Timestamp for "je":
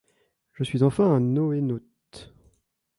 0.53-0.63